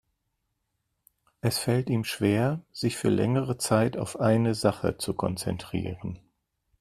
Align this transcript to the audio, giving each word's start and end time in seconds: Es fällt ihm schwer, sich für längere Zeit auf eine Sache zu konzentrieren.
Es 1.41 1.59
fällt 1.59 1.87
ihm 1.91 2.05
schwer, 2.05 2.63
sich 2.71 2.97
für 2.97 3.09
längere 3.09 3.59
Zeit 3.59 3.97
auf 3.97 4.19
eine 4.19 4.55
Sache 4.55 4.97
zu 4.97 5.13
konzentrieren. 5.13 6.19